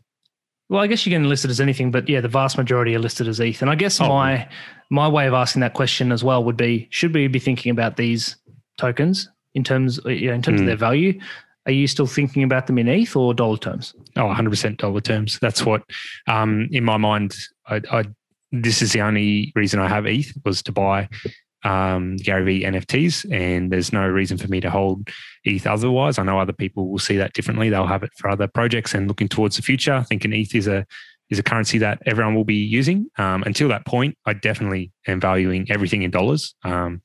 [0.69, 2.99] Well, I guess you can list it as anything, but yeah, the vast majority are
[2.99, 3.63] listed as ETH.
[3.63, 4.09] And I guess oh.
[4.09, 4.49] my
[4.91, 7.97] my way of asking that question as well would be: Should we be thinking about
[7.97, 8.37] these
[8.79, 10.63] tokens in terms, you know, in terms mm.
[10.63, 10.81] of their hmm.
[10.81, 11.21] value?
[11.67, 13.95] Are you still thinking about them in ETH or dollar terms?
[14.17, 15.39] Oh, 100% dollar terms.
[15.41, 15.83] That's what,
[16.27, 17.35] um, in my mind,
[17.67, 18.05] I, I,
[18.51, 21.09] this is the only reason I have ETH was to buy
[21.65, 25.09] um, Gary Vee NFTs, and there's no reason for me to hold
[25.45, 26.19] ETH otherwise.
[26.19, 27.71] I know other people will see that differently.
[27.71, 29.95] They'll have it for other projects and looking towards the future.
[29.95, 30.87] I think an ETH is a
[31.31, 33.07] is a currency that everyone will be using.
[33.17, 36.55] Um, until that point, I definitely am valuing everything in dollars.
[36.63, 37.01] Um,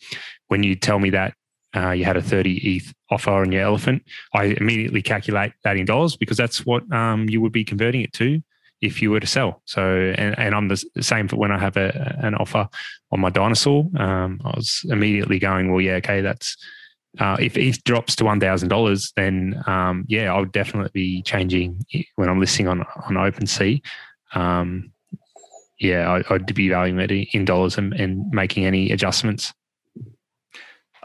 [0.48, 1.34] when you tell me that
[1.78, 5.86] uh, you had a 30 ETH offer on your elephant, I immediately calculate that in
[5.86, 8.42] dollars because that's what um, you would be converting it to
[8.82, 9.62] if you were to sell.
[9.66, 12.68] So, and, and I'm the same for when I have a, an offer
[13.12, 13.90] on my dinosaur.
[13.98, 16.58] Um, I was immediately going, well, yeah, okay, that's
[17.20, 21.22] uh, if ETH drops to one thousand dollars, then um, yeah, I would definitely be
[21.24, 21.84] changing
[22.16, 23.82] when I'm listing on on OpenSea.
[24.36, 24.92] Um,
[25.80, 29.54] yeah, I, would be valuing it in dollars and, and, making any adjustments.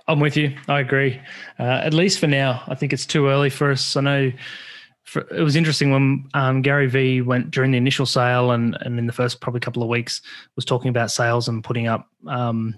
[0.09, 0.57] I'm with you.
[0.69, 1.21] I agree.
[1.59, 3.97] Uh, at least for now, I think it's too early for us.
[3.97, 4.33] I know
[5.05, 8.99] for, it was interesting when um, Gary Vee went during the initial sale and and
[8.99, 10.23] in the first probably couple of weeks
[10.57, 12.75] was talking about sales and putting up um,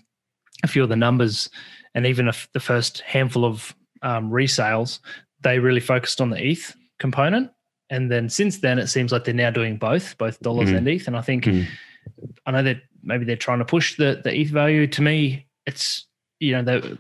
[0.63, 1.51] a few of the numbers
[1.95, 5.01] and even if the first handful of um, resales
[5.43, 7.51] they really focused on the ETH component
[7.91, 10.79] and then since then it seems like they're now doing both both dollars mm.
[10.79, 11.67] and ETH and I think mm.
[12.47, 16.07] I know that maybe they're trying to push the the ETH value to me it's
[16.45, 16.99] you know that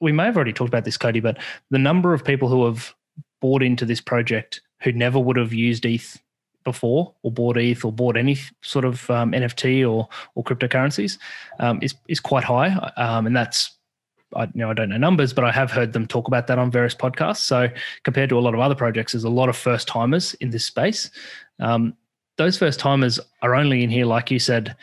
[0.00, 1.38] we may have already talked about this Cody but
[1.70, 2.94] the number of people who have
[3.40, 6.20] bought into this project who never would have used ETH
[6.66, 11.16] before or bought ETH or bought any sort of um, NFT or or cryptocurrencies
[11.60, 13.70] um, is is quite high, um, and that's
[14.34, 16.58] I you know I don't know numbers, but I have heard them talk about that
[16.58, 17.38] on various podcasts.
[17.38, 17.68] So
[18.02, 20.66] compared to a lot of other projects, there's a lot of first timers in this
[20.66, 21.10] space.
[21.60, 21.96] Um,
[22.36, 24.76] those first timers are only in here, like you said,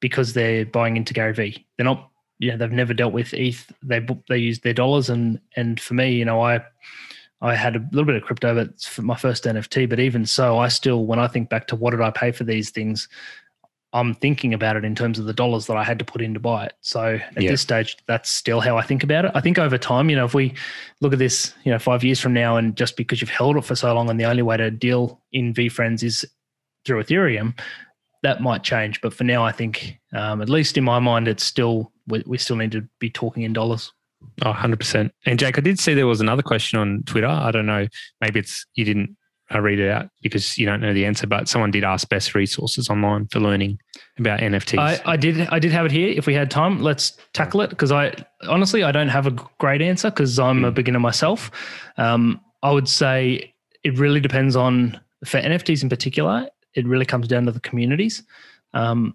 [0.00, 1.66] because they're buying into Gary Vee.
[1.76, 2.09] They're not,
[2.40, 3.70] you know, they've never dealt with ETH.
[3.82, 6.64] They they use their dollars, and and for me, you know, I
[7.42, 9.88] I had a little bit of crypto, but for my first NFT.
[9.88, 12.44] But even so, I still, when I think back to what did I pay for
[12.44, 13.08] these things,
[13.92, 16.32] I'm thinking about it in terms of the dollars that I had to put in
[16.32, 16.74] to buy it.
[16.80, 17.50] So at yeah.
[17.50, 19.32] this stage, that's still how I think about it.
[19.34, 20.54] I think over time, you know, if we
[21.00, 23.64] look at this, you know, five years from now, and just because you've held it
[23.64, 26.24] for so long, and the only way to deal in VeeFriends is
[26.86, 27.58] through Ethereum,
[28.22, 29.00] that might change.
[29.00, 32.38] But for now, I think, um, at least in my mind, it's still we, we
[32.38, 33.92] still need to be talking in dollars.
[34.42, 35.10] Oh, 100%.
[35.26, 37.26] And Jake, I did see there was another question on Twitter.
[37.26, 37.86] I don't know,
[38.20, 39.16] maybe it's you didn't
[39.58, 42.88] read it out because you don't know the answer, but someone did ask best resources
[42.88, 43.80] online for learning
[44.18, 44.78] about NFTs.
[44.78, 46.08] I, I did I did have it here.
[46.16, 48.14] If we had time, let's tackle it because I
[48.48, 50.66] honestly I don't have a great answer because I'm mm.
[50.66, 50.74] a hmm.
[50.74, 51.50] beginner myself.
[51.96, 56.48] Um, I would say it really depends on for NFTs in particular.
[56.74, 58.22] It really comes down to the communities.
[58.72, 59.14] Um,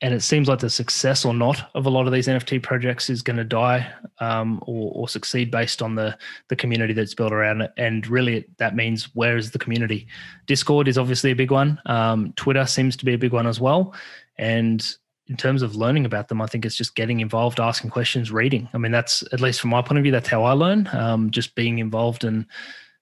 [0.00, 3.10] and it seems like the success or not of a lot of these NFT projects
[3.10, 6.16] is going to die um, or, or, succeed based on the
[6.48, 7.72] the community that's built around it.
[7.76, 10.06] And really, that means where is the community?
[10.46, 11.80] Discord is obviously a big one.
[11.86, 13.92] Um, Twitter seems to be a big one as well.
[14.36, 14.86] And
[15.26, 18.68] in terms of learning about them, I think it's just getting involved, asking questions, reading.
[18.72, 20.88] I mean, that's at least from my point of view, that's how I learn.
[20.92, 22.46] Um, just being involved and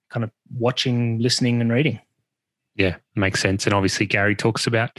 [0.09, 1.99] kind of watching, listening, and reading.
[2.77, 3.65] Yeah, makes sense.
[3.65, 4.91] And obviously, Gary talks about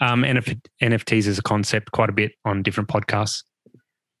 [0.00, 3.42] um, NF- NFTs as a concept quite a bit on different podcasts.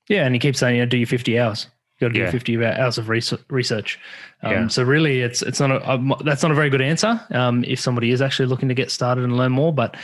[0.08, 1.66] Yeah, and he keeps saying, you know, do your 50 hours.
[1.98, 2.30] You got to do yeah.
[2.30, 3.98] 50 hours of research.
[4.42, 4.68] Um, yeah.
[4.68, 7.80] So really, it's it's not a, a, that's not a very good answer um, if
[7.80, 9.72] somebody is actually looking to get started and learn more.
[9.72, 9.96] But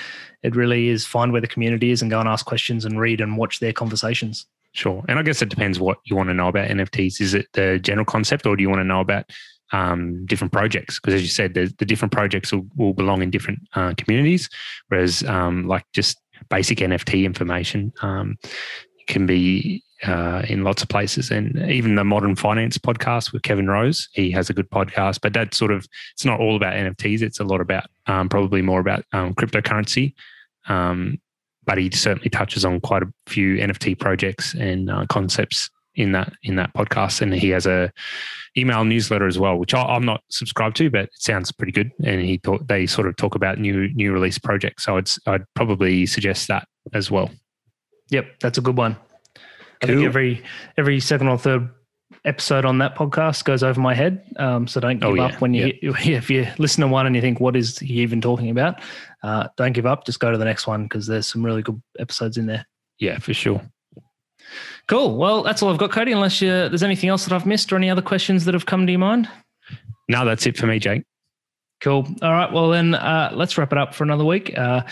[0.43, 3.21] it really is find where the community is and go and ask questions and read
[3.21, 4.45] and watch their conversations.
[4.73, 7.21] Sure, and I guess it depends what you want to know about NFTs.
[7.21, 9.31] Is it the general concept, or do you want to know about
[9.75, 11.01] um, different projects.
[11.01, 14.49] Because as you said the, the different projects will, will, belong in different uh, communities
[14.89, 18.37] whereas um, like just basic nft information um,
[19.09, 21.31] can be uh, in lots of places.
[21.31, 25.33] And even the modern finance podcast with kevin rose he has a good podcast but
[25.33, 28.81] that sort of it's not all about nfts it's a lot about um, probably more
[28.81, 30.15] about um, cryptocurrency.
[30.69, 31.21] Um,
[31.67, 36.33] but he certainly touches on quite a few nft projects and uh, concepts in that
[36.43, 37.93] in that podcast, and he has a
[38.57, 41.91] email newsletter as well, which I, am not subscribed to, but it sounds pretty good.
[42.05, 45.45] And he thought they sort of talk about new new release projects, so I'd I'd
[45.55, 47.31] probably suggest that as well.
[48.11, 48.97] Yep, that's a good one.
[49.83, 50.43] I think every
[50.79, 51.69] every second or third
[52.25, 54.25] episode on that podcast goes over my head.
[54.39, 55.27] Um, so don't give oh, yeah.
[55.27, 55.97] up when you yep.
[56.07, 58.81] if you listen to one and you think what is he even talking about.
[59.23, 60.05] Uh, don't give up.
[60.05, 62.67] Just go to the next one because there's some really good episodes in there.
[62.99, 63.61] Yeah, for sure.
[64.89, 65.17] Cool.
[65.17, 66.13] Well, that's all I've got, Cody.
[66.13, 68.87] Unless you, there's anything else that I've missed or any other questions that have come
[68.87, 69.29] to your mind.
[70.09, 71.05] No, that's it for me, Jake.
[71.81, 72.07] Cool.
[72.23, 72.53] All right.
[72.53, 74.57] Well, then uh, let's wrap it up for another week.
[74.57, 74.83] Uh,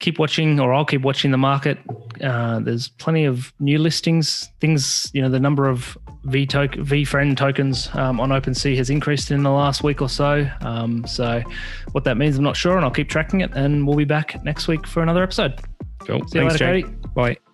[0.00, 1.78] keep watching, or I'll keep watching the market.
[2.22, 4.50] Uh, there's plenty of new listings.
[4.60, 9.30] Things, you know, the number of V token, VeeFriend tokens um, on OpenSea has increased
[9.30, 10.48] in the last week or so.
[10.60, 11.42] Um, so,
[11.92, 13.52] what that means, I'm not sure, and I'll keep tracking it.
[13.54, 15.60] And we'll be back next week for another episode.
[16.00, 16.26] Cool.
[16.28, 16.84] See Thanks, you later, Jake.
[16.84, 17.08] Cody.
[17.14, 17.45] Bye.